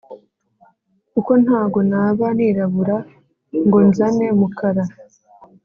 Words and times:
Kuko 1.13 1.31
ntago 1.43 1.79
naba 1.91 2.25
nirabura 2.37 2.97
ngonzane 3.65 4.27
mukara 4.39 4.83